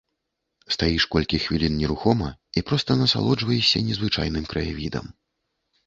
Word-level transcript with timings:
Стаіш 0.75 1.05
колькі 1.15 1.41
хвілін 1.43 1.77
нерухома 1.83 2.29
і 2.57 2.65
проста 2.73 2.91
насалоджваешся 3.05 3.87
незвычайным 3.87 4.45
краявідам. 4.53 5.05